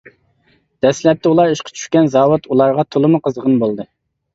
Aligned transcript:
دەسلەپتە 0.85 1.29
ئۇلار 1.33 1.53
ئىشقا 1.57 1.75
چۈشكەن 1.77 2.13
زاۋۇت 2.19 2.51
ئۇلارغا 2.53 2.91
تولىمۇ 2.95 3.25
قىزغىن 3.27 3.67
بولدى. 3.67 3.93